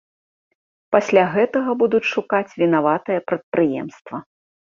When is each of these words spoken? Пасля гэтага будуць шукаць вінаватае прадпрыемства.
Пасля 0.95 1.25
гэтага 1.35 1.75
будуць 1.83 2.09
шукаць 2.13 2.55
вінаватае 2.63 3.19
прадпрыемства. 3.33 4.17